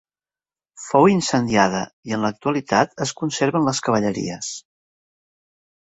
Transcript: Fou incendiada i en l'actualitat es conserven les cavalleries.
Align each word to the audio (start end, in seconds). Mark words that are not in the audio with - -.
Fou 0.83 1.09
incendiada 1.15 1.83
i 2.11 2.17
en 2.17 2.25
l'actualitat 2.27 2.97
es 3.07 3.15
conserven 3.23 3.69
les 3.71 3.83
cavalleries. 3.89 4.53